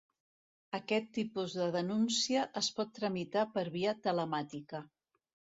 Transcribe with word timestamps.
Aquest 0.77 1.11
tipus 1.17 1.57
de 1.59 1.67
denúncia 1.75 2.45
es 2.63 2.71
pot 2.79 2.97
tramitar 2.97 3.47
per 3.59 3.67
via 3.79 3.97
telemàtica. 4.09 4.87